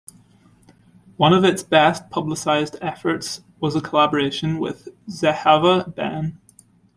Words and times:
One 1.17 1.31
of 1.31 1.43
its 1.43 1.61
best-publicized 1.61 2.75
efforts 2.81 3.41
was 3.59 3.75
a 3.75 3.81
collaboration 3.81 4.57
with 4.57 4.89
Zehava 5.07 5.93
Ben. 5.93 6.41